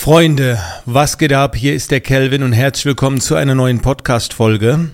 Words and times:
Freunde, 0.00 0.58
was 0.86 1.18
geht 1.18 1.34
ab? 1.34 1.54
Hier 1.54 1.74
ist 1.74 1.90
der 1.90 2.00
Kelvin 2.00 2.42
und 2.42 2.54
herzlich 2.54 2.86
willkommen 2.86 3.20
zu 3.20 3.34
einer 3.34 3.54
neuen 3.54 3.82
Podcast-Folge. 3.82 4.88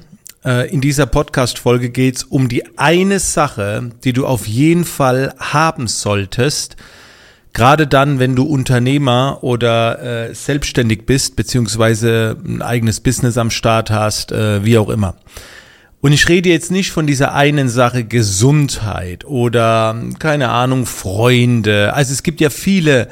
Äh, 0.44 0.68
in 0.74 0.80
dieser 0.80 1.06
Podcast-Folge 1.06 1.90
geht 1.90 2.16
es 2.16 2.24
um 2.24 2.48
die 2.48 2.76
eine 2.76 3.20
Sache, 3.20 3.92
die 4.02 4.12
du 4.12 4.26
auf 4.26 4.48
jeden 4.48 4.84
Fall 4.84 5.32
haben 5.38 5.86
solltest, 5.86 6.74
gerade 7.52 7.86
dann, 7.86 8.18
wenn 8.18 8.34
du 8.34 8.42
Unternehmer 8.46 9.38
oder 9.42 10.02
äh, 10.02 10.34
selbstständig 10.34 11.06
bist, 11.06 11.36
beziehungsweise 11.36 12.36
ein 12.44 12.60
eigenes 12.60 12.98
Business 12.98 13.38
am 13.38 13.52
Start 13.52 13.92
hast, 13.92 14.32
äh, 14.32 14.64
wie 14.64 14.76
auch 14.76 14.88
immer. 14.88 15.14
Und 16.00 16.10
ich 16.10 16.28
rede 16.28 16.48
jetzt 16.48 16.72
nicht 16.72 16.90
von 16.90 17.06
dieser 17.06 17.32
einen 17.32 17.68
Sache 17.68 18.02
Gesundheit 18.02 19.24
oder 19.24 20.02
keine 20.18 20.48
Ahnung 20.48 20.84
Freunde. 20.84 21.94
Also 21.94 22.12
es 22.12 22.24
gibt 22.24 22.40
ja 22.40 22.50
viele 22.50 23.06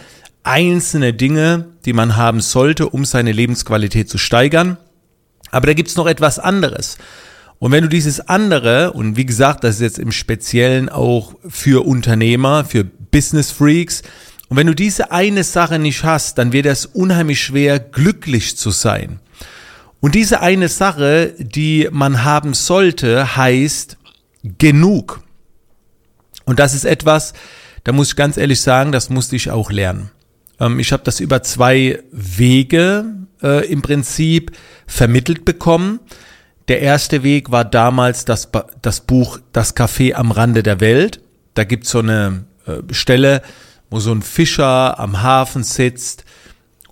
einzelne 0.45 1.13
Dinge, 1.13 1.67
die 1.85 1.93
man 1.93 2.17
haben 2.17 2.41
sollte, 2.41 2.89
um 2.89 3.05
seine 3.05 3.33
Lebensqualität 3.33 4.09
zu 4.09 4.19
steigern. 4.19 4.77
Aber 5.51 5.67
da 5.67 5.75
gibt's 5.75 5.97
noch 5.97 6.07
etwas 6.07 6.39
anderes. 6.39 6.99
Und 7.59 7.73
wenn 7.73 7.83
du 7.83 7.89
dieses 7.89 8.21
andere, 8.21 8.93
und 8.93 9.17
wie 9.17 9.27
gesagt, 9.27 9.65
das 9.65 9.77
ist 9.77 9.81
jetzt 9.81 9.99
im 9.99 10.13
Speziellen 10.13 10.89
auch 10.89 11.35
für 11.49 11.87
Unternehmer, 11.87 12.65
für 12.65 12.85
Business 12.85 13.51
Freaks, 13.51 14.03
und 14.49 14.59
wenn 14.59 14.67
du 14.67 14.75
diese 14.75 15.11
eine 15.11 15.43
Sache 15.43 15.79
nicht 15.79 16.05
hast, 16.05 16.39
dann 16.39 16.53
wird 16.53 16.67
es 16.67 16.87
unheimlich 16.87 17.43
schwer, 17.43 17.81
glücklich 17.81 18.57
zu 18.57 18.71
sein. 18.71 19.21
Und 20.01 20.15
diese 20.15 20.43
eine 20.43 20.69
Sache, 20.69 21.35
die 21.39 21.89
man 21.91 22.25
haben 22.25 22.53
sollte, 22.53 23.37
heißt 23.37 23.97
genug. 24.59 25.23
Und 26.45 26.59
das 26.59 26.75
ist 26.75 26.85
etwas, 26.85 27.33
da 27.85 27.93
muss 27.93 28.09
ich 28.09 28.17
ganz 28.17 28.37
ehrlich 28.37 28.61
sagen, 28.61 28.93
das 28.93 29.09
musste 29.09 29.37
ich 29.37 29.51
auch 29.51 29.71
lernen. 29.71 30.11
Ähm, 30.61 30.79
ich 30.79 30.93
habe 30.93 31.03
das 31.05 31.21
über 31.21 31.43
zwei 31.43 32.03
Wege 32.11 33.05
äh, 33.43 33.67
im 33.71 33.83
Prinzip 33.83 34.53
vermittelt 34.87 35.45
bekommen. 35.45 36.01
Der 36.69 36.81
erste 36.81 37.23
Weg 37.23 37.51
war 37.51 37.65
damals 37.65 38.25
das, 38.25 38.49
das 38.81 39.01
Buch 39.03 39.39
Das 39.53 39.77
Café 39.77 40.15
am 40.15 40.31
Rande 40.31 40.63
der 40.63 40.81
Welt. 40.81 41.21
Da 41.55 41.65
gibt's 41.65 41.91
so 41.91 41.99
eine 41.99 42.45
äh, 42.67 42.93
Stelle, 42.93 43.43
wo 43.91 44.01
so 44.01 44.13
ein 44.13 44.23
Fischer 44.23 44.99
am 44.99 45.23
Hafen 45.23 45.63
sitzt 45.63 46.25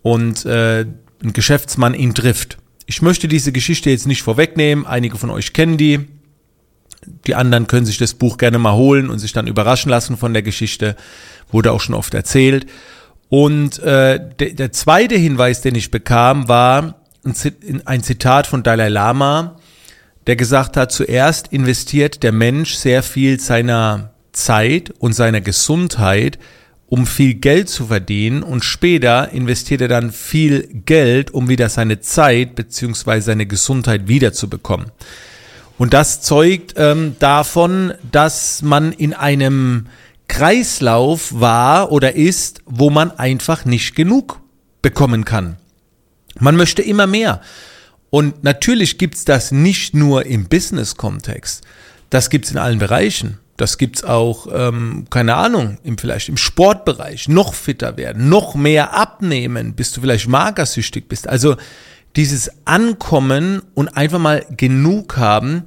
und 0.03 0.45
äh, 0.45 0.85
ein 1.23 1.33
Geschäftsmann 1.33 1.95
ihn 1.95 2.15
trifft. 2.15 2.59
Ich 2.87 3.01
möchte 3.01 3.29
diese 3.29 3.53
Geschichte 3.53 3.91
jetzt 3.91 4.07
nicht 4.07 4.23
vorwegnehmen. 4.23 4.87
Einige 4.87 5.17
von 5.17 5.31
euch 5.31 5.53
kennen 5.53 5.79
die. 5.79 6.07
Die 7.27 7.35
anderen 7.35 7.67
können 7.67 7.87
sich 7.87 7.99
das 7.99 8.15
Buch 8.15 8.37
gerne 8.37 8.59
mal 8.59 8.75
holen 8.75 9.11
und 9.11 9.19
sich 9.19 9.33
dann 9.33 9.47
überraschen 9.47 9.91
lassen 9.91 10.17
von 10.17 10.33
der 10.33 10.43
Geschichte. 10.43 10.97
Wurde 11.51 11.73
auch 11.73 11.81
schon 11.81 11.95
oft 11.95 12.15
erzählt. 12.15 12.67
Und 13.33 13.79
äh, 13.79 14.21
de, 14.41 14.53
der 14.53 14.73
zweite 14.73 15.15
Hinweis, 15.15 15.63
den 15.63 15.75
ich 15.75 15.91
bekam, 15.91 16.49
war 16.49 16.97
ein 17.87 18.03
Zitat 18.03 18.47
von 18.47 18.63
Dalai 18.63 18.91
Lama, 18.91 19.57
der 20.27 20.37
gesagt 20.37 20.77
hat, 20.77 20.93
zuerst 20.93 21.49
investiert 21.49 22.25
der 22.25 22.33
Mensch 22.33 22.75
sehr 22.75 23.03
viel 23.03 23.41
seiner 23.41 24.11
Zeit 24.33 24.93
und 24.99 25.15
seiner 25.15 25.41
Gesundheit, 25.41 26.39
um 26.91 27.07
viel 27.07 27.33
Geld 27.33 27.71
zu 27.71 27.87
verdienen 27.87 28.43
und 28.43 28.67
später 28.67 29.33
investiert 29.33 29.81
er 29.81 29.89
dann 29.89 30.13
viel 30.13 30.69
Geld, 30.85 31.31
um 31.31 31.49
wieder 31.49 31.71
seine 31.71 32.01
Zeit 32.01 32.55
beziehungsweise 32.55 33.25
seine 33.29 33.47
Gesundheit 33.47 34.09
wiederzubekommen. 34.09 34.89
Und 35.79 35.95
das 35.95 36.21
zeugt 36.21 36.75
ähm, 36.77 37.17
davon, 37.19 37.95
dass 38.11 38.61
man 38.61 38.93
in 38.93 39.15
einem 39.15 39.87
Kreislauf 40.29 41.41
war 41.41 41.93
oder 41.93 42.15
ist, 42.15 42.63
wo 42.65 42.91
man 42.91 43.11
einfach 43.11 43.65
nicht 43.65 43.95
genug 43.95 44.41
bekommen 44.81 45.25
kann. 45.25 45.57
Man 46.39 46.57
möchte 46.57 46.83
immer 46.83 47.07
mehr. 47.07 47.41
Und 48.11 48.45
natürlich 48.45 48.99
gibt's 48.99 49.25
das 49.25 49.53
nicht 49.53 49.95
nur 49.95 50.27
im 50.27 50.47
Business-Kontext. 50.47 51.63
Das 52.11 52.31
gibt's 52.31 52.51
in 52.51 52.59
allen 52.59 52.79
Bereichen. 52.79 53.39
Das 53.57 53.79
gibt's 53.79 54.03
auch, 54.05 54.49
ähm, 54.53 55.07
keine 55.09 55.37
Ahnung, 55.37 55.79
im, 55.85 55.97
vielleicht 55.97 56.29
im 56.29 56.37
Sportbereich. 56.37 57.29
Noch 57.29 57.55
fitter 57.55 57.97
werden, 57.97 58.29
noch 58.29 58.55
mehr 58.55 58.95
abnehmen, 58.95 59.75
bis 59.75 59.93
du 59.93 60.01
vielleicht 60.01 60.29
magersüchtig 60.29 61.09
bist. 61.09 61.29
Also 61.29 61.57
dieses 62.17 62.51
Ankommen 62.67 63.63
und 63.75 63.97
einfach 63.97 64.19
mal 64.19 64.45
genug 64.57 65.17
haben, 65.17 65.65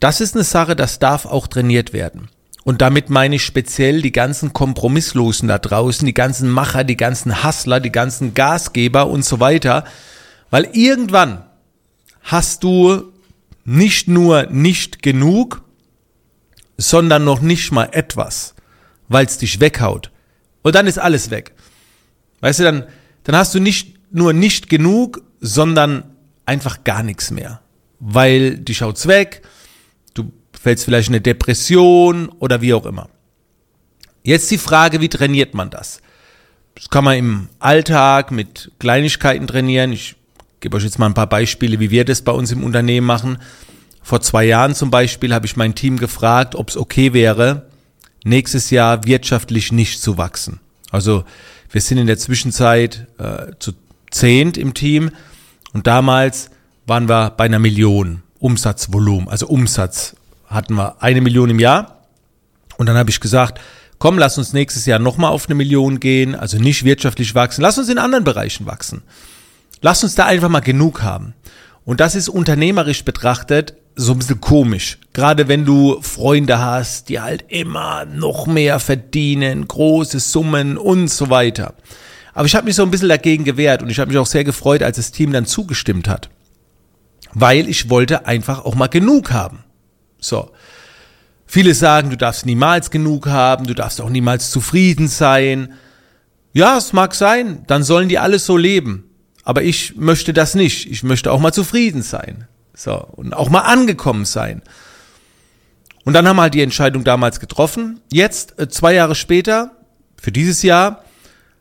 das 0.00 0.20
ist 0.20 0.34
eine 0.34 0.44
Sache, 0.44 0.76
das 0.76 0.98
darf 0.98 1.26
auch 1.26 1.46
trainiert 1.46 1.92
werden. 1.92 2.28
Und 2.66 2.82
damit 2.82 3.10
meine 3.10 3.36
ich 3.36 3.44
speziell 3.44 4.02
die 4.02 4.10
ganzen 4.10 4.52
Kompromisslosen 4.52 5.46
da 5.46 5.56
draußen, 5.56 6.04
die 6.04 6.12
ganzen 6.12 6.50
Macher, 6.50 6.82
die 6.82 6.96
ganzen 6.96 7.44
Hustler, 7.44 7.78
die 7.78 7.92
ganzen 7.92 8.34
Gasgeber 8.34 9.06
und 9.06 9.24
so 9.24 9.38
weiter. 9.38 9.84
Weil 10.50 10.70
irgendwann 10.72 11.44
hast 12.22 12.64
du 12.64 13.12
nicht 13.64 14.08
nur 14.08 14.46
nicht 14.46 15.00
genug, 15.00 15.62
sondern 16.76 17.22
noch 17.22 17.40
nicht 17.40 17.70
mal 17.70 17.88
etwas, 17.92 18.56
weil 19.06 19.26
es 19.26 19.38
dich 19.38 19.60
weghaut. 19.60 20.10
Und 20.62 20.74
dann 20.74 20.88
ist 20.88 20.98
alles 20.98 21.30
weg. 21.30 21.52
Weißt 22.40 22.58
du, 22.58 22.64
dann, 22.64 22.84
dann 23.22 23.36
hast 23.36 23.54
du 23.54 23.60
nicht 23.60 23.94
nur 24.10 24.32
nicht 24.32 24.68
genug, 24.68 25.22
sondern 25.40 26.16
einfach 26.46 26.82
gar 26.82 27.04
nichts 27.04 27.30
mehr. 27.30 27.60
Weil 28.00 28.58
dich 28.58 28.82
haut's 28.82 29.06
weg, 29.06 29.42
fällst 30.60 30.84
vielleicht 30.84 31.08
in 31.08 31.14
eine 31.14 31.20
Depression 31.20 32.28
oder 32.38 32.60
wie 32.60 32.74
auch 32.74 32.86
immer. 32.86 33.08
Jetzt 34.22 34.50
die 34.50 34.58
Frage, 34.58 35.00
wie 35.00 35.08
trainiert 35.08 35.54
man 35.54 35.70
das? 35.70 36.00
Das 36.74 36.90
kann 36.90 37.04
man 37.04 37.16
im 37.16 37.48
Alltag 37.58 38.30
mit 38.30 38.72
Kleinigkeiten 38.78 39.46
trainieren. 39.46 39.92
Ich 39.92 40.16
gebe 40.60 40.76
euch 40.76 40.84
jetzt 40.84 40.98
mal 40.98 41.06
ein 41.06 41.14
paar 41.14 41.28
Beispiele, 41.28 41.78
wie 41.78 41.90
wir 41.90 42.04
das 42.04 42.22
bei 42.22 42.32
uns 42.32 42.50
im 42.50 42.64
Unternehmen 42.64 43.06
machen. 43.06 43.38
Vor 44.02 44.20
zwei 44.20 44.44
Jahren 44.44 44.74
zum 44.74 44.90
Beispiel 44.90 45.32
habe 45.32 45.46
ich 45.46 45.56
mein 45.56 45.74
Team 45.74 45.96
gefragt, 45.96 46.54
ob 46.54 46.68
es 46.68 46.76
okay 46.76 47.12
wäre, 47.12 47.66
nächstes 48.24 48.70
Jahr 48.70 49.04
wirtschaftlich 49.04 49.72
nicht 49.72 50.02
zu 50.02 50.18
wachsen. 50.18 50.60
Also 50.90 51.24
wir 51.70 51.80
sind 51.80 51.98
in 51.98 52.06
der 52.06 52.18
Zwischenzeit 52.18 53.06
äh, 53.18 53.52
zu 53.58 53.72
zehnt 54.10 54.56
im 54.56 54.74
Team 54.74 55.10
und 55.72 55.86
damals 55.86 56.50
waren 56.86 57.08
wir 57.08 57.30
bei 57.30 57.44
einer 57.44 57.58
Million 57.58 58.22
Umsatzvolumen, 58.38 59.28
also 59.28 59.46
Umsatz 59.46 60.15
hatten 60.46 60.74
wir 60.74 61.02
eine 61.02 61.20
Million 61.20 61.50
im 61.50 61.58
Jahr. 61.58 62.02
Und 62.76 62.86
dann 62.86 62.96
habe 62.96 63.10
ich 63.10 63.20
gesagt, 63.20 63.60
komm, 63.98 64.18
lass 64.18 64.38
uns 64.38 64.52
nächstes 64.52 64.86
Jahr 64.86 64.98
nochmal 64.98 65.32
auf 65.32 65.46
eine 65.46 65.54
Million 65.54 66.00
gehen, 66.00 66.34
also 66.34 66.58
nicht 66.58 66.84
wirtschaftlich 66.84 67.34
wachsen, 67.34 67.62
lass 67.62 67.78
uns 67.78 67.88
in 67.88 67.98
anderen 67.98 68.24
Bereichen 68.24 68.66
wachsen. 68.66 69.02
Lass 69.80 70.02
uns 70.02 70.14
da 70.14 70.26
einfach 70.26 70.48
mal 70.48 70.60
genug 70.60 71.02
haben. 71.02 71.34
Und 71.84 72.00
das 72.00 72.14
ist 72.14 72.28
unternehmerisch 72.28 73.04
betrachtet 73.04 73.74
so 73.96 74.12
ein 74.12 74.18
bisschen 74.18 74.40
komisch. 74.40 74.98
Gerade 75.14 75.48
wenn 75.48 75.64
du 75.64 76.00
Freunde 76.02 76.58
hast, 76.58 77.08
die 77.08 77.20
halt 77.20 77.46
immer 77.48 78.04
noch 78.04 78.46
mehr 78.46 78.78
verdienen, 78.78 79.66
große 79.66 80.20
Summen 80.20 80.76
und 80.76 81.08
so 81.08 81.30
weiter. 81.30 81.74
Aber 82.34 82.44
ich 82.44 82.54
habe 82.54 82.66
mich 82.66 82.76
so 82.76 82.82
ein 82.82 82.90
bisschen 82.90 83.08
dagegen 83.08 83.44
gewehrt 83.44 83.82
und 83.82 83.88
ich 83.88 83.98
habe 83.98 84.10
mich 84.10 84.18
auch 84.18 84.26
sehr 84.26 84.44
gefreut, 84.44 84.82
als 84.82 84.96
das 84.96 85.12
Team 85.12 85.32
dann 85.32 85.46
zugestimmt 85.46 86.08
hat. 86.08 86.28
Weil 87.32 87.68
ich 87.68 87.88
wollte 87.88 88.26
einfach 88.26 88.64
auch 88.66 88.74
mal 88.74 88.88
genug 88.88 89.32
haben. 89.32 89.64
So. 90.26 90.50
Viele 91.46 91.74
sagen, 91.74 92.10
du 92.10 92.16
darfst 92.16 92.44
niemals 92.44 92.90
genug 92.90 93.28
haben, 93.28 93.66
du 93.66 93.74
darfst 93.74 94.00
auch 94.00 94.10
niemals 94.10 94.50
zufrieden 94.50 95.08
sein. 95.08 95.74
Ja, 96.52 96.76
es 96.76 96.92
mag 96.92 97.14
sein, 97.14 97.64
dann 97.66 97.82
sollen 97.82 98.08
die 98.08 98.18
alles 98.18 98.46
so 98.46 98.56
leben. 98.56 99.04
Aber 99.44 99.62
ich 99.62 99.96
möchte 99.96 100.32
das 100.32 100.56
nicht. 100.56 100.90
Ich 100.90 101.04
möchte 101.04 101.30
auch 101.30 101.38
mal 101.38 101.52
zufrieden 101.52 102.02
sein. 102.02 102.48
So. 102.74 102.94
Und 102.96 103.32
auch 103.32 103.48
mal 103.48 103.60
angekommen 103.60 104.24
sein. 104.24 104.62
Und 106.04 106.14
dann 106.14 106.26
haben 106.26 106.36
wir 106.36 106.42
halt 106.42 106.54
die 106.54 106.62
Entscheidung 106.62 107.04
damals 107.04 107.40
getroffen. 107.40 108.00
Jetzt, 108.12 108.58
äh, 108.58 108.68
zwei 108.68 108.94
Jahre 108.94 109.14
später, 109.14 109.72
für 110.16 110.32
dieses 110.32 110.62
Jahr, 110.62 111.04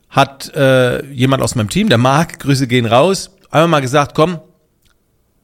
hat 0.09 0.53
äh, 0.55 1.05
jemand 1.07 1.43
aus 1.43 1.55
meinem 1.55 1.69
Team, 1.69 1.89
der 1.89 1.97
Marc, 1.97 2.39
Grüße 2.39 2.67
gehen 2.67 2.85
raus, 2.85 3.31
einmal 3.51 3.67
mal 3.67 3.81
gesagt, 3.81 4.15
komm, 4.15 4.39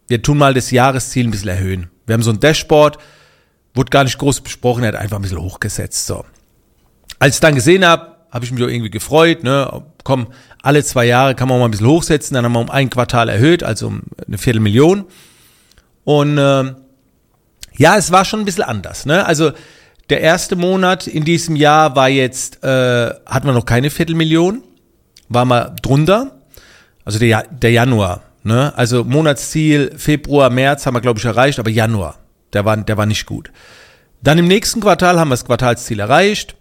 wir 0.07 0.21
tun 0.21 0.37
mal 0.37 0.53
das 0.53 0.71
Jahresziel 0.71 1.27
ein 1.27 1.31
bisschen 1.31 1.49
erhöhen. 1.49 1.89
Wir 2.11 2.15
haben 2.15 2.23
so 2.23 2.31
ein 2.31 2.41
Dashboard, 2.41 2.97
wurde 3.73 3.89
gar 3.89 4.03
nicht 4.03 4.17
groß 4.17 4.41
besprochen, 4.41 4.83
er 4.83 4.89
hat 4.89 4.95
einfach 4.97 5.15
ein 5.15 5.21
bisschen 5.21 5.39
hochgesetzt. 5.39 6.07
So. 6.07 6.25
Als 7.19 7.35
ich 7.35 7.39
dann 7.39 7.55
gesehen 7.55 7.85
habe, 7.85 8.17
habe 8.29 8.43
ich 8.43 8.51
mich 8.51 8.61
auch 8.61 8.67
irgendwie 8.67 8.89
gefreut, 8.89 9.45
ne? 9.45 9.81
Komm, 10.03 10.27
alle 10.61 10.83
zwei 10.83 11.05
Jahre 11.05 11.35
kann 11.35 11.47
man 11.47 11.57
mal 11.57 11.65
ein 11.65 11.71
bisschen 11.71 11.87
hochsetzen, 11.87 12.35
dann 12.35 12.43
haben 12.43 12.51
wir 12.51 12.59
um 12.59 12.69
ein 12.69 12.89
Quartal 12.89 13.29
erhöht, 13.29 13.63
also 13.63 13.87
um 13.87 14.01
eine 14.27 14.37
Viertelmillion. 14.37 15.05
Und 16.03 16.37
äh, 16.37 16.73
ja, 17.77 17.95
es 17.95 18.11
war 18.11 18.25
schon 18.25 18.41
ein 18.41 18.45
bisschen 18.45 18.65
anders, 18.65 19.05
ne? 19.05 19.25
Also 19.25 19.53
der 20.09 20.19
erste 20.19 20.57
Monat 20.57 21.07
in 21.07 21.23
diesem 21.23 21.55
Jahr 21.55 21.95
war 21.95 22.09
jetzt, 22.09 22.61
äh, 22.61 23.13
hatten 23.25 23.47
wir 23.47 23.53
noch 23.53 23.65
keine 23.65 23.89
Viertelmillion, 23.89 24.65
war 25.29 25.45
mal 25.45 25.73
drunter. 25.81 26.41
Also 27.05 27.19
der, 27.19 27.43
der 27.49 27.71
Januar, 27.71 28.21
Ne? 28.43 28.73
Also 28.75 29.03
Monatsziel 29.03 29.93
Februar, 29.97 30.49
März 30.49 30.85
haben 30.85 30.95
wir, 30.95 31.01
glaube 31.01 31.19
ich, 31.19 31.25
erreicht, 31.25 31.59
aber 31.59 31.69
Januar, 31.69 32.19
der 32.53 32.65
war, 32.65 32.77
der 32.77 32.97
war 32.97 33.05
nicht 33.05 33.25
gut. 33.25 33.51
Dann 34.21 34.37
im 34.37 34.47
nächsten 34.47 34.81
Quartal 34.81 35.19
haben 35.19 35.29
wir 35.29 35.33
das 35.33 35.45
Quartalsziel 35.45 35.99
erreicht. 35.99 36.55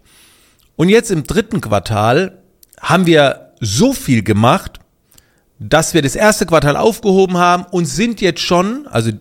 Und 0.75 0.89
jetzt 0.89 1.11
im 1.11 1.23
dritten 1.23 1.61
Quartal 1.61 2.39
haben 2.79 3.05
wir 3.05 3.53
so 3.59 3.93
viel 3.93 4.23
gemacht, 4.23 4.79
dass 5.59 5.93
wir 5.93 6.01
das 6.01 6.15
erste 6.15 6.47
Quartal 6.47 6.75
aufgehoben 6.75 7.37
haben 7.37 7.65
und 7.69 7.85
sind 7.85 8.19
jetzt 8.19 8.41
schon, 8.41 8.87
also 8.87 9.11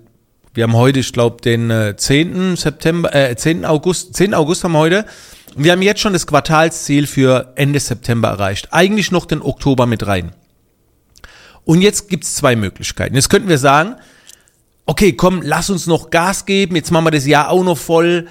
wir 0.55 0.65
haben 0.65 0.75
heute, 0.75 1.01
ich 1.01 1.13
glaube, 1.13 1.43
den 1.43 1.71
äh, 1.71 1.97
10. 1.97 2.57
September, 2.57 3.15
äh, 3.15 3.37
10. 3.37 3.65
August, 3.65 4.15
10. 4.15 4.35
August 4.35 4.65
haben 4.65 4.73
wir 4.73 4.79
heute. 4.79 5.05
Und 5.55 5.65
wir 5.65 5.73
haben 5.73 5.83
jetzt 5.83 6.01
schon 6.01 6.13
das 6.13 6.27
Quartalsziel 6.27 7.07
für 7.07 7.53
Ende 7.57 7.79
September 7.79 8.29
erreicht. 8.29 8.69
Eigentlich 8.71 9.11
noch 9.11 9.27
den 9.27 9.43
Oktober 9.43 9.87
mit 9.87 10.07
rein. 10.07 10.33
Und 11.65 11.83
jetzt 11.83 12.09
gibt's 12.09 12.35
zwei 12.35 12.57
Möglichkeiten. 12.57 13.15
Jetzt 13.15 13.31
könnten 13.31 13.49
wir 13.49 13.59
sagen, 13.59 13.97
okay, 14.87 15.13
komm, 15.13 15.43
lass 15.43 15.71
uns 15.71 15.87
noch 15.87 16.11
Gas 16.11 16.47
geben, 16.47 16.77
jetzt 16.77 16.91
machen 16.91 17.07
wir 17.07 17.11
das 17.11 17.27
Jahr 17.27 17.49
auch 17.51 17.63
noch 17.63 17.79
voll. 17.79 18.29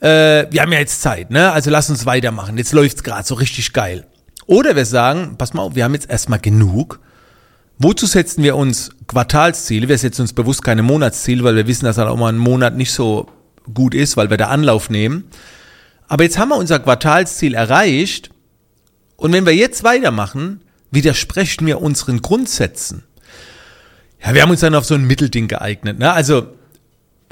Äh, 0.00 0.46
wir 0.50 0.62
haben 0.62 0.72
ja 0.72 0.80
jetzt 0.80 1.02
Zeit, 1.02 1.30
ne? 1.30 1.52
Also 1.52 1.70
lass 1.70 1.88
uns 1.90 2.04
weitermachen. 2.04 2.58
Jetzt 2.58 2.72
läuft's 2.72 3.02
gerade 3.02 3.26
so 3.26 3.34
richtig 3.34 3.72
geil. 3.72 4.06
Oder 4.46 4.76
wir 4.76 4.86
sagen, 4.86 5.36
pass 5.38 5.54
mal 5.54 5.62
auf, 5.62 5.74
wir 5.74 5.84
haben 5.84 5.94
jetzt 5.94 6.10
erstmal 6.10 6.40
genug. 6.40 7.00
Wozu 7.78 8.06
setzen 8.06 8.42
wir 8.42 8.56
uns 8.56 8.90
Quartalsziele? 9.06 9.88
Wir 9.88 9.98
setzen 9.98 10.22
uns 10.22 10.32
bewusst 10.32 10.62
keine 10.62 10.82
Monatsziele, 10.82 11.42
weil 11.42 11.56
wir 11.56 11.66
wissen, 11.66 11.86
dass 11.86 11.96
dann 11.96 12.08
auch 12.08 12.16
mal 12.16 12.32
ein 12.32 12.38
Monat 12.38 12.76
nicht 12.76 12.92
so 12.92 13.28
gut 13.72 13.94
ist, 13.94 14.16
weil 14.16 14.30
wir 14.30 14.36
da 14.36 14.48
Anlauf 14.48 14.90
nehmen. 14.90 15.24
Aber 16.06 16.24
jetzt 16.24 16.38
haben 16.38 16.50
wir 16.50 16.56
unser 16.56 16.78
Quartalsziel 16.78 17.54
erreicht 17.54 18.30
und 19.16 19.32
wenn 19.32 19.46
wir 19.46 19.54
jetzt 19.54 19.84
weitermachen, 19.84 20.60
widersprechen 20.94 21.66
wir 21.66 21.80
unseren 21.80 22.22
Grundsätzen. 22.22 23.02
Ja, 24.24 24.34
wir 24.34 24.42
haben 24.42 24.50
uns 24.50 24.60
dann 24.60 24.74
auf 24.74 24.84
so 24.84 24.94
ein 24.94 25.06
Mittelding 25.06 25.48
geeignet. 25.48 25.98
Ne? 25.98 26.12
Also, 26.12 26.46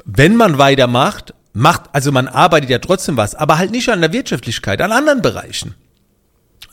wenn 0.05 0.35
man 0.35 0.57
weitermacht, 0.57 1.33
macht, 1.53 1.83
also 1.93 2.11
man 2.11 2.27
arbeitet 2.27 2.69
ja 2.69 2.79
trotzdem 2.79 3.17
was, 3.17 3.35
aber 3.35 3.57
halt 3.57 3.71
nicht 3.71 3.89
an 3.89 4.01
der 4.01 4.13
Wirtschaftlichkeit, 4.13 4.81
an 4.81 4.91
anderen 4.91 5.21
Bereichen. 5.21 5.75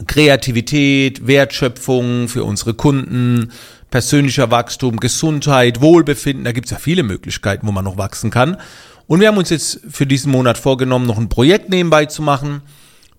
Kreativität, 0.06 1.26
Wertschöpfung 1.26 2.28
für 2.28 2.44
unsere 2.44 2.74
Kunden, 2.74 3.52
persönlicher 3.90 4.50
Wachstum, 4.50 4.98
Gesundheit, 4.98 5.80
Wohlbefinden, 5.80 6.44
da 6.44 6.52
gibt's 6.52 6.70
ja 6.70 6.78
viele 6.78 7.02
Möglichkeiten, 7.02 7.66
wo 7.66 7.72
man 7.72 7.84
noch 7.84 7.98
wachsen 7.98 8.30
kann. 8.30 8.56
Und 9.06 9.20
wir 9.20 9.28
haben 9.28 9.36
uns 9.36 9.50
jetzt 9.50 9.80
für 9.90 10.06
diesen 10.06 10.30
Monat 10.30 10.56
vorgenommen, 10.56 11.06
noch 11.06 11.18
ein 11.18 11.28
Projekt 11.28 11.68
nebenbei 11.68 12.06
zu 12.06 12.22
machen. 12.22 12.62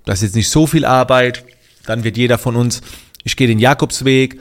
Das 0.05 0.19
ist 0.19 0.29
jetzt 0.29 0.35
nicht 0.35 0.49
so 0.49 0.65
viel 0.65 0.85
Arbeit. 0.85 1.43
Dann 1.85 2.03
wird 2.03 2.17
jeder 2.17 2.37
von 2.37 2.55
uns, 2.55 2.81
ich 3.23 3.35
gehe 3.35 3.47
den 3.47 3.59
Jakobsweg, 3.59 4.39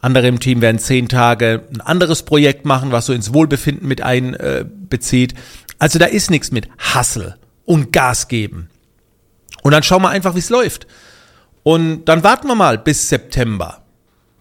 andere 0.00 0.28
im 0.28 0.40
Team 0.40 0.60
werden 0.60 0.78
zehn 0.78 1.08
Tage 1.08 1.64
ein 1.72 1.80
anderes 1.80 2.22
Projekt 2.22 2.64
machen, 2.64 2.92
was 2.92 3.06
so 3.06 3.12
ins 3.12 3.32
Wohlbefinden 3.34 3.88
mit 3.88 4.00
einbezieht. 4.00 5.34
also 5.78 5.98
da 5.98 6.06
ist 6.06 6.30
nichts 6.30 6.52
mit 6.52 6.68
Hassel 6.78 7.36
und 7.64 7.92
Gas 7.92 8.28
geben. 8.28 8.68
Und 9.62 9.72
dann 9.72 9.82
schauen 9.82 10.02
wir 10.02 10.10
einfach, 10.10 10.34
wie 10.34 10.40
es 10.40 10.50
läuft. 10.50 10.86
Und 11.62 12.04
dann 12.06 12.22
warten 12.22 12.46
wir 12.46 12.54
mal 12.54 12.78
bis 12.78 13.08
September. 13.08 13.82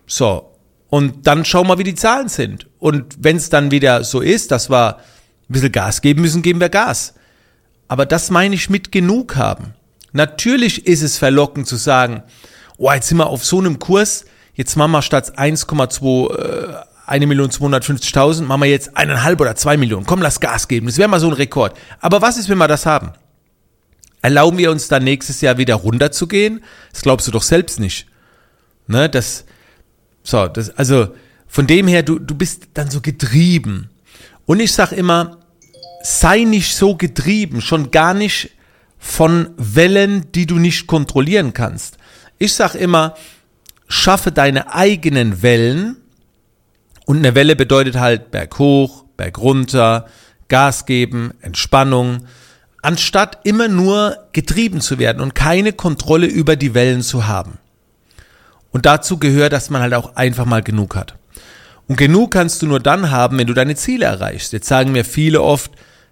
So. 0.06 0.54
Und 0.90 1.28
dann 1.28 1.44
schauen 1.44 1.68
wir, 1.68 1.78
wie 1.78 1.84
die 1.84 1.96
Zahlen 1.96 2.30
sind. 2.30 2.68
Und 2.80 3.16
wenn 3.20 3.36
es 3.36 3.50
dann 3.50 3.72
wieder 3.72 4.04
so 4.04 4.22
ist, 4.22 4.52
dass 4.52 4.70
wir 4.70 4.98
ein 4.98 5.04
bisschen 5.50 5.72
Gas 5.72 6.02
geben 6.02 6.22
müssen, 6.22 6.42
geben 6.42 6.62
wir 6.62 6.70
Gas. 6.70 7.16
Aber 7.88 8.06
das 8.06 8.30
meine 8.30 8.56
ich 8.56 8.70
mit 8.70 8.92
genug 8.92 9.36
haben. 9.36 9.74
Natürlich 10.14 10.88
ist 10.88 11.02
es 11.02 11.18
verlockend 11.18 11.68
zu 11.68 11.76
sagen, 11.76 12.24
oh, 12.78 12.92
jetzt 12.92 13.08
sind 13.08 13.18
wir 13.18 13.28
auf 13.28 13.46
so 13.46 13.60
einem 13.60 13.80
Kurs, 13.80 14.26
jetzt 14.54 14.76
machen 14.76 14.92
wir 14.92 15.02
statt 15.02 15.38
1,2, 15.38 16.34
äh, 16.34 16.74
1.250.000, 17.08 18.44
machen 18.44 18.62
wir 18.62 18.70
jetzt 18.70 18.96
eineinhalb 18.98 19.40
oder 19.40 19.56
zwei 19.56 19.78
Millionen. 19.78 20.06
Komm, 20.06 20.22
lass 20.22 20.40
Gas 20.40 20.68
geben. 20.68 20.88
Das 20.88 20.98
wäre 20.98 21.08
mal 21.08 21.20
so 21.20 21.28
ein 21.28 21.34
Rekord. 21.34 21.78
Aber 22.00 22.22
was 22.22 22.38
ist, 22.38 22.50
wenn 22.50 22.58
wir 22.58 22.68
das 22.68 22.86
haben? 22.86 23.14
Erlauben 24.22 24.58
wir 24.58 24.72
uns 24.72 24.88
dann 24.88 25.04
nächstes 25.04 25.42
Jahr 25.42 25.58
wieder 25.58 25.76
runterzugehen? 25.76 26.64
Das 26.92 27.02
glaubst 27.02 27.28
du 27.28 27.32
doch 27.32 27.44
selbst 27.44 27.80
nicht. 27.80 28.08
Ne, 28.88 29.10
das, 29.10 29.46
so, 30.24 30.48
das, 30.48 30.70
also, 30.72 31.10
von 31.48 31.68
dem 31.68 31.88
her, 31.88 32.04
du, 32.04 32.20
du 32.20 32.36
bist 32.36 32.70
dann 32.74 32.90
so 32.90 33.00
getrieben. 33.00 33.90
Und 34.46 34.60
ich 34.60 34.74
sag 34.74 34.92
immer, 34.92 35.38
sei 36.04 36.44
nicht 36.44 36.76
so 36.76 36.96
getrieben, 36.96 37.62
schon 37.62 37.92
gar 37.92 38.14
nicht 38.14 38.52
von 38.98 39.50
Wellen, 39.58 40.32
die 40.34 40.46
du 40.46 40.56
nicht 40.56 40.88
kontrollieren 40.88 41.54
kannst. 41.54 41.98
Ich 42.38 42.54
sag 42.54 42.76
immer, 42.76 43.16
schaffe 43.88 44.32
deine 44.32 44.74
eigenen 44.74 45.42
Wellen. 45.42 45.98
Und 47.06 47.18
eine 47.18 47.36
Welle 47.36 47.56
bedeutet 47.56 47.96
halt 47.96 48.32
Berg 48.32 48.60
hoch, 48.60 49.06
Berg 49.16 49.38
runter, 49.40 50.08
Gas 50.48 50.86
geben, 50.86 51.34
Entspannung 51.42 52.28
anstatt 52.88 53.40
immer 53.44 53.68
nur 53.68 54.18
getrieben 54.32 54.80
zu 54.80 54.98
werden 54.98 55.22
und 55.22 55.36
keine 55.36 55.74
Kontrolle 55.74 56.28
über 56.28 56.56
die 56.56 56.74
Wellen 56.74 57.02
zu 57.02 57.28
haben. 57.28 57.58
Und 58.72 58.86
dazu 58.86 59.18
gehört, 59.18 59.52
dass 59.54 59.70
man 59.70 59.82
halt 59.82 59.94
auch 59.94 60.16
einfach 60.16 60.46
mal 60.46 60.62
genug 60.62 60.96
hat. 60.96 61.16
Und 61.88 61.98
genug 61.98 62.32
kannst 62.32 62.62
du 62.62 62.66
nur 62.66 62.80
dann 62.80 63.12
haben, 63.12 63.38
wenn 63.38 63.48
du 63.48 63.54
deine 63.54 63.76
Ziele 63.76 64.06
erreichst. 64.06 64.54
Jetzt 64.54 64.68
sagen 64.68 64.94
mir 64.94 65.04
viele 65.04 65.42
oft, 65.42 65.72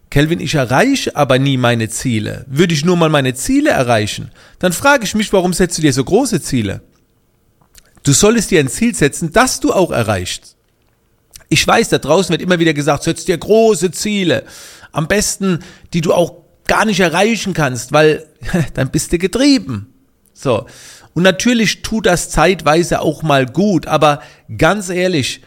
Kelvin, 0.10 0.40
ich 0.40 0.56
erreiche 0.56 1.16
aber 1.16 1.40
nie 1.40 1.58
meine 1.58 1.90
Ziele. 1.90 2.46
Würde 2.48 2.74
ich 2.74 2.86
nur 2.86 2.96
mal 2.96 3.10
meine 3.10 3.34
Ziele 3.34 3.72
erreichen, 3.72 4.32
dann 4.60 4.74
frage 4.74 5.04
ich 5.04 5.16
mich, 5.16 5.32
warum 5.34 5.54
setzt 5.54 5.78
du 5.78 5.82
dir 5.82 5.94
so 5.94 6.04
große 6.04 6.42
Ziele? 6.42 6.82
Du 8.04 8.14
solltest 8.14 8.52
dir 8.52 8.60
ein 8.60 8.70
Ziel 8.70 8.94
setzen, 8.94 9.34
das 9.34 9.60
du 9.60 9.74
auch 9.74 9.92
erreichst. 9.92 10.56
Ich 11.50 11.66
weiß, 11.66 11.90
da 11.90 11.98
draußen 11.98 12.32
wird 12.32 12.42
immer 12.42 12.60
wieder 12.60 12.74
gesagt, 12.74 13.04
setz 13.04 13.26
dir 13.26 13.38
große 13.38 13.92
Ziele. 13.92 14.44
Am 14.92 15.08
besten, 15.08 15.60
die 15.94 16.02
du 16.02 16.14
auch 16.14 16.44
gar 16.68 16.86
nicht 16.86 17.00
erreichen 17.00 17.54
kannst, 17.54 17.92
weil 17.92 18.26
dann 18.74 18.92
bist 18.92 19.12
du 19.12 19.18
getrieben. 19.18 19.94
So. 20.34 20.66
Und 21.14 21.24
natürlich 21.24 21.82
tut 21.82 22.06
das 22.06 22.30
zeitweise 22.30 23.02
auch 23.02 23.24
mal 23.24 23.46
gut, 23.46 23.88
aber 23.88 24.22
ganz 24.58 24.90
ehrlich, 24.90 25.42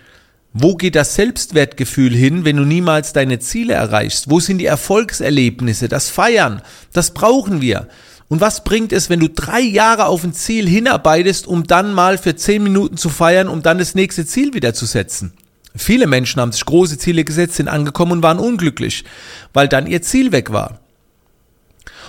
wo 0.53 0.75
geht 0.75 0.95
das 0.95 1.15
Selbstwertgefühl 1.15 2.15
hin, 2.15 2.45
wenn 2.45 2.57
du 2.57 2.65
niemals 2.65 3.13
deine 3.13 3.39
Ziele 3.39 3.75
erreichst? 3.75 4.31
Wo 4.31 4.41
sind 4.41 4.59
die 4.59 4.67
Erfolgserlebnisse, 4.67 5.89
das 5.89 6.09
Feiern? 6.09 6.63
Das 6.93 7.13
brauchen 7.13 7.61
wir. 7.61 7.89
Und 8.29 8.41
was 8.41 8.65
bringt 8.65 8.93
es, 8.93 9.09
wenn 9.09 9.21
du 9.21 9.29
drei 9.29 9.61
Jahre 9.61 10.07
auf 10.07 10.25
ein 10.25 10.35
Ziel 10.35 10.69
hinarbeitest, 10.69 11.47
um 11.47 11.67
dann 11.67 11.95
mal 11.95 12.19
für 12.19 12.37
zehn 12.37 12.63
Minuten 12.63 12.97
zu 12.97 13.09
feiern, 13.09 13.49
um 13.49 13.63
dann 13.63 13.79
das 13.79 13.95
nächste 13.95 14.27
Ziel 14.27 14.53
wieder 14.53 14.75
zu 14.75 14.85
setzen? 14.85 15.33
Viele 15.75 16.07
Menschen 16.07 16.41
haben 16.41 16.53
sich 16.53 16.65
große 16.65 16.99
Ziele 16.99 17.25
gesetzt, 17.25 17.55
sind 17.55 17.69
angekommen 17.69 18.13
und 18.13 18.23
waren 18.23 18.39
unglücklich, 18.39 19.05
weil 19.53 19.69
dann 19.69 19.87
ihr 19.87 20.03
Ziel 20.03 20.33
weg 20.33 20.53
war. 20.53 20.81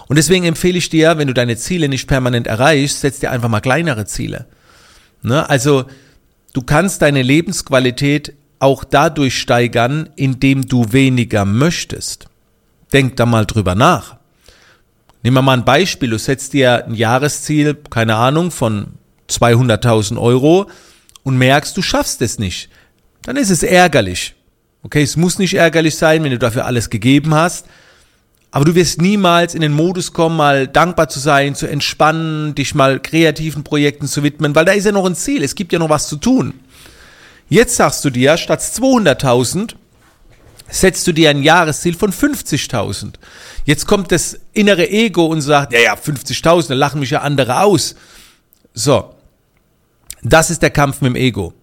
Und 0.07 0.15
deswegen 0.15 0.45
empfehle 0.45 0.77
ich 0.77 0.89
dir, 0.89 1.18
wenn 1.18 1.27
du 1.27 1.33
deine 1.33 1.56
Ziele 1.56 1.88
nicht 1.88 2.07
permanent 2.07 2.47
erreichst, 2.47 3.01
setz 3.01 3.19
dir 3.19 3.31
einfach 3.31 3.50
mal 3.50 3.59
kleinere 3.59 4.06
Ziele. 4.06 4.47
Ne? 5.21 5.47
Also 5.47 5.86
du 6.54 6.62
kannst 6.62 7.01
deine 7.01 7.22
Lebensqualität 7.22 8.34
auch 8.60 8.84
dadurch 8.84 9.38
steigern, 9.39 10.10
indem 10.15 10.68
du 10.68 10.91
weniger 10.91 11.46
möchtest. 11.46 12.27
Denk 12.91 13.15
da 13.18 13.25
mal 13.25 13.46
drüber 13.46 13.75
nach. 13.75 14.18
Nehmen 15.24 15.38
wir 15.38 15.41
mal 15.41 15.58
ein 15.58 15.65
Beispiel. 15.65 16.10
Du 16.10 16.20
setzt 16.20 16.53
dir 16.53 16.86
ein 16.86 16.94
Jahresziel, 16.94 17.75
keine 17.89 18.15
Ahnung, 18.15 18.51
von 18.51 18.94
200.000 19.29 20.20
Euro 20.20 20.70
und 21.24 21.38
merkst, 21.38 21.75
du 21.75 21.82
schaffst 21.82 22.22
es 22.22 22.39
nicht. 22.39 22.70
Dann 23.22 23.36
ist 23.36 23.50
es 23.50 23.63
ärgerlich. 23.63 24.36
Okay, 24.82 25.03
es 25.03 25.18
muss 25.18 25.39
nicht 25.39 25.56
ärgerlich 25.56 25.96
sein, 25.96 26.24
wenn 26.24 26.32
du 26.32 26.39
dafür 26.39 26.65
alles 26.65 26.89
gegeben 26.89 27.36
hast. 27.36 27.65
Aber 28.51 28.65
du 28.65 28.74
wirst 28.74 29.00
niemals 29.01 29.53
in 29.53 29.62
den 29.62 29.74
Modus 29.74 30.12
kommen, 30.12 30.38
mal 30.38 30.68
dankbar 30.68 31.08
zu 31.10 31.20
sein, 31.20 31.53
zu 31.53 31.68
entspannen, 31.68 32.56
dich 32.56 32.74
mal 32.74 33.00
kreativen 33.00 33.63
Projekten 33.63 34.08
zu 34.08 34.24
widmen, 34.24 34.56
weil 34.56 34.65
da 34.65 34.72
ist 34.72 34.86
ja 34.86 34.91
noch 34.91 35.06
ein 35.06 35.15
Ziel, 35.15 35.44
es 35.44 35.53
gibt 35.53 35.72
ja 35.72 35.79
noch 35.79 35.89
was 35.89 36.08
zu 36.08 36.15
tun. 36.15 36.53
Jetzt 37.48 37.75
sagst 37.75 38.03
du 38.06 38.10
dir, 38.10 38.38
statt 38.38 38.62
200.000 38.62 39.75
setzt 40.70 41.06
du 41.08 41.12
dir 41.12 41.29
ein 41.29 41.44
Jahresziel 41.44 41.96
von 41.96 42.12
50.000. 42.12 43.13
Jetzt 43.65 43.88
kommt 43.88 44.12
das 44.12 44.39
innere 44.53 44.89
Ego 44.89 45.25
und 45.25 45.41
sagt, 45.41 45.74
ja, 45.74 45.79
ja, 45.79 45.94
50.000, 45.96 46.70
da 46.70 46.74
lachen 46.75 47.00
mich 47.00 47.10
ja 47.12 47.22
andere 47.22 47.62
aus. 47.62 47.96
So. 48.74 49.15
Das 50.22 50.50
ist 50.50 50.62
der 50.62 50.70
Kampf 50.70 51.01
mit 51.01 51.12
dem 51.12 51.15
Ego. 51.15 51.53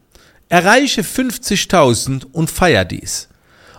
Erreiche 0.49 1.03
50.000 1.03 2.27
und 2.33 2.51
feier 2.51 2.85
dies. 2.85 3.29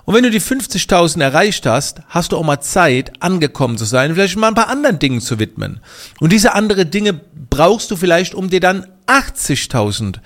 Und 0.08 0.14
wenn 0.14 0.24
du 0.24 0.32
die 0.32 0.40
50.000 0.40 1.22
erreicht 1.22 1.66
hast, 1.66 2.00
hast 2.08 2.32
du 2.32 2.38
auch 2.38 2.44
mal 2.46 2.62
Zeit, 2.62 3.22
angekommen 3.22 3.78
zu 3.78 3.84
sein, 3.84 4.16
vielleicht 4.16 4.38
mal 4.38 4.48
ein 4.48 4.56
paar 4.56 4.70
anderen 4.70 5.00
Dingen 5.00 5.20
zu 5.20 5.38
widmen. 5.38 5.82
Und 6.22 6.32
diese 6.32 6.56
andere 6.56 6.86
Dinge 6.86 7.20
brauchst 7.50 7.92
du 7.92 7.98
vielleicht, 7.98 8.34
um 8.34 8.50
dir 8.50 8.62
dann 8.62 8.88
80.000 9.08 10.20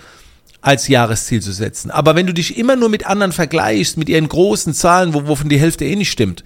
als 0.62 0.88
Jahresziel 0.88 1.42
zu 1.42 1.52
setzen. 1.52 1.90
Aber 1.90 2.14
wenn 2.14 2.28
du 2.28 2.34
dich 2.36 2.60
immer 2.60 2.76
nur 2.76 2.90
mit 2.90 3.08
anderen 3.08 3.32
vergleichst, 3.32 3.98
mit 3.98 4.08
ihren 4.08 4.30
großen 4.30 4.76
Zahlen, 4.76 5.16
wovon 5.16 5.50
die 5.50 5.60
Hälfte 5.60 5.86
eh 5.86 5.96
nicht 5.96 6.12
stimmt, 6.12 6.44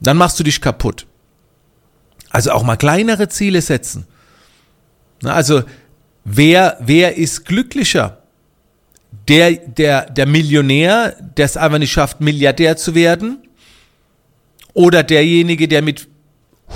dann 0.00 0.16
machst 0.16 0.40
du 0.40 0.42
dich 0.42 0.60
kaputt. 0.60 1.06
Also 2.30 2.50
auch 2.50 2.64
mal 2.64 2.74
kleinere 2.74 3.28
Ziele 3.28 3.62
setzen. 3.62 4.04
Also 5.22 5.62
wer, 6.24 6.76
wer 6.80 7.18
ist 7.18 7.44
glücklicher? 7.44 8.15
Der, 9.28 9.52
der, 9.52 10.10
der 10.10 10.26
Millionär, 10.26 11.16
der 11.36 11.44
es 11.44 11.56
einfach 11.56 11.78
nicht 11.78 11.92
schafft, 11.92 12.20
Milliardär 12.20 12.76
zu 12.76 12.94
werden, 12.94 13.38
oder 14.74 15.02
derjenige, 15.02 15.68
der 15.68 15.80
mit 15.82 16.06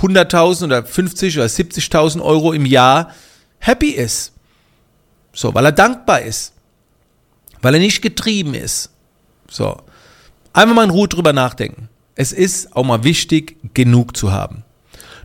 100.000 0.01 0.65
oder 0.65 0.83
50 0.83 1.37
oder 1.37 1.47
70.000 1.47 2.21
Euro 2.21 2.51
im 2.51 2.65
Jahr 2.65 3.13
happy 3.59 3.89
ist. 3.89 4.33
So, 5.33 5.53
weil 5.53 5.65
er 5.65 5.71
dankbar 5.71 6.21
ist. 6.21 6.53
weil 7.61 7.75
er 7.75 7.79
nicht 7.79 8.01
getrieben 8.01 8.53
ist. 8.53 8.89
So. 9.49 9.77
Einfach 10.53 10.75
mal 10.75 10.83
in 10.83 10.89
Ruhe 10.89 11.07
drüber 11.07 11.31
nachdenken. 11.31 11.89
Es 12.15 12.33
ist 12.33 12.75
auch 12.75 12.83
mal 12.83 13.03
wichtig, 13.03 13.57
genug 13.73 14.17
zu 14.17 14.31
haben. 14.31 14.63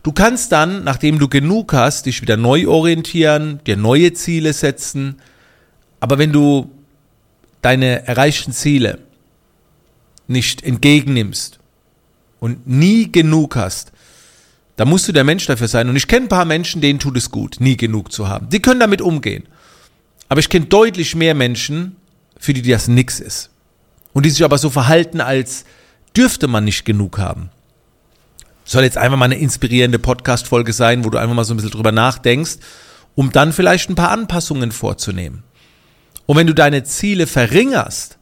Du 0.03 0.11
kannst 0.11 0.51
dann, 0.51 0.83
nachdem 0.83 1.19
du 1.19 1.27
genug 1.27 1.73
hast, 1.73 2.05
dich 2.05 2.21
wieder 2.21 2.37
neu 2.37 2.67
orientieren, 2.67 3.59
dir 3.65 3.75
neue 3.75 4.13
Ziele 4.13 4.53
setzen. 4.53 5.19
Aber 5.99 6.17
wenn 6.17 6.31
du 6.31 6.71
deine 7.61 8.07
erreichten 8.07 8.51
Ziele 8.51 8.99
nicht 10.27 10.63
entgegennimmst 10.63 11.59
und 12.39 12.67
nie 12.67 13.11
genug 13.11 13.55
hast, 13.55 13.91
dann 14.75 14.89
musst 14.89 15.07
du 15.07 15.11
der 15.11 15.23
Mensch 15.23 15.45
dafür 15.47 15.67
sein. 15.67 15.89
Und 15.89 15.95
ich 15.95 16.07
kenne 16.07 16.25
ein 16.25 16.29
paar 16.29 16.45
Menschen, 16.45 16.81
denen 16.81 16.99
tut 16.99 17.17
es 17.17 17.31
gut, 17.31 17.57
nie 17.59 17.77
genug 17.77 18.11
zu 18.11 18.27
haben. 18.27 18.49
Die 18.49 18.61
können 18.61 18.79
damit 18.79 19.01
umgehen. 19.01 19.43
Aber 20.29 20.39
ich 20.39 20.49
kenne 20.49 20.65
deutlich 20.65 21.15
mehr 21.15 21.33
Menschen, 21.33 21.95
für 22.37 22.53
die 22.53 22.61
das 22.61 22.87
nix 22.87 23.19
ist. 23.19 23.49
Und 24.13 24.25
die 24.25 24.29
sich 24.29 24.43
aber 24.43 24.57
so 24.57 24.69
verhalten, 24.69 25.19
als 25.19 25.65
dürfte 26.15 26.47
man 26.47 26.65
nicht 26.65 26.85
genug 26.85 27.17
haben. 27.17 27.49
Soll 28.65 28.83
jetzt 28.83 28.97
einfach 28.97 29.17
mal 29.17 29.25
eine 29.25 29.39
inspirierende 29.39 29.97
Podcast-Folge 29.97 30.73
sein, 30.73 31.05
wo 31.05 31.09
du 31.09 31.17
einfach 31.17 31.35
mal 31.35 31.45
so 31.45 31.53
ein 31.53 31.57
bisschen 31.57 31.71
drüber 31.71 31.91
nachdenkst, 31.91 32.57
um 33.15 33.31
dann 33.31 33.53
vielleicht 33.53 33.89
ein 33.89 33.95
paar 33.95 34.11
Anpassungen 34.11 34.71
vorzunehmen. 34.71 35.43
Und 36.27 36.37
wenn 36.37 36.45
du 36.45 36.53
deine 36.53 36.83
Ziele 36.83 37.25
verringerst, 37.25 38.19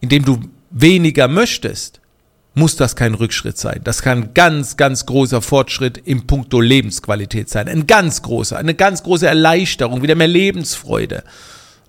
indem 0.00 0.24
du 0.24 0.40
weniger 0.70 1.28
möchtest, 1.28 2.00
muss 2.54 2.76
das 2.76 2.96
kein 2.96 3.14
Rückschritt 3.14 3.56
sein. 3.56 3.80
Das 3.84 4.02
kann 4.02 4.34
ganz, 4.34 4.76
ganz 4.76 5.06
großer 5.06 5.40
Fortschritt 5.40 6.02
im 6.04 6.26
Punkto 6.26 6.60
Lebensqualität 6.60 7.48
sein. 7.48 7.68
Ein 7.68 7.86
ganz 7.86 8.20
großer, 8.20 8.58
eine 8.58 8.74
ganz 8.74 9.02
große 9.04 9.26
Erleichterung, 9.26 10.02
wieder 10.02 10.16
mehr 10.16 10.28
Lebensfreude. 10.28 11.24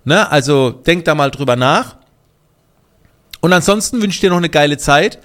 Ne? 0.04 0.30
Also 0.30 0.70
denk 0.70 1.04
da 1.04 1.14
mal 1.14 1.30
drüber 1.30 1.56
nach. 1.56 1.96
Und 3.40 3.52
ansonsten 3.52 4.00
wünsche 4.00 4.16
ich 4.16 4.20
dir 4.20 4.30
noch 4.30 4.38
eine 4.38 4.48
geile 4.48 4.78
Zeit. 4.78 5.18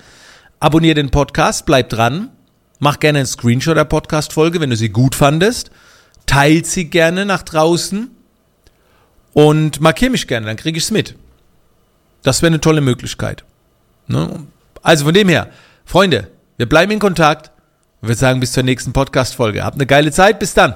Abonnier 0.60 0.96
den 0.96 1.10
Podcast, 1.12 1.66
bleib 1.66 1.90
dran. 1.90 2.32
Mach 2.80 3.00
gerne 3.00 3.20
einen 3.20 3.28
Screenshot 3.28 3.78
der 3.78 3.86
Podcast-Folge, 3.86 4.60
wenn 4.60 4.72
du 4.72 4.76
sie 4.76 4.90
gut 4.90 5.16
fandest. 5.16 5.72
Teilt 6.26 6.66
sie 6.66 6.90
gerne 6.90 7.26
nach 7.26 7.44
draußen. 7.44 8.12
Und 9.40 9.80
markier 9.80 10.10
mich 10.10 10.28
gerne, 10.28 10.48
dann 10.48 10.58
kriege 10.58 10.78
ich 10.78 10.84
es 10.84 10.92
mit. 10.92 11.16
Das 12.24 12.42
wäre 12.42 12.50
eine 12.50 12.60
tolle 12.60 12.82
Möglichkeit. 12.82 13.46
Ne? 14.08 14.48
Also 14.82 15.06
von 15.06 15.14
dem 15.14 15.30
her, 15.30 15.48
Freunde, 15.86 16.28
wir 16.58 16.68
bleiben 16.68 16.92
in 16.92 17.00
Kontakt. 17.00 17.50
Und 18.02 18.10
wir 18.10 18.16
sagen 18.16 18.42
bis 18.42 18.52
zur 18.52 18.64
nächsten 18.64 18.92
Podcast-Folge. 18.92 19.64
Habt 19.64 19.76
eine 19.76 19.86
geile 19.86 20.12
Zeit. 20.12 20.40
Bis 20.40 20.56
dann. 20.56 20.76